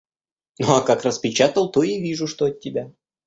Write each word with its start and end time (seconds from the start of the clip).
Ну, 0.57 0.73
а 0.73 0.81
как 0.81 1.03
распечатал, 1.03 1.69
то 1.71 1.83
и 1.83 1.99
вижу, 2.01 2.25
что 2.25 2.45
от 2.45 2.59
тебя. 2.59 2.91